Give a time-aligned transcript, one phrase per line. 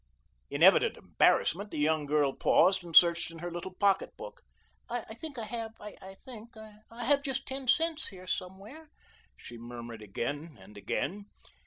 [0.49, 4.41] In evident embarrassment, the young girl paused and searched in her little pocketbook.
[4.89, 8.89] "I think I have I think I have just ten cents here somewhere,"
[9.37, 11.27] she murmured again and again.